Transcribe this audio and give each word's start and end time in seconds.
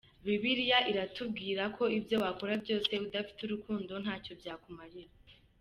Bibiliya 0.25 0.77
itubwira 0.91 1.63
ko 1.77 1.83
ibyo 1.97 2.15
wakora 2.23 2.53
byose 2.63 2.91
udafite 3.05 3.39
urukundo, 3.43 3.93
nta 4.03 4.15
cyo 4.23 4.33
byakumarira. 4.39 5.13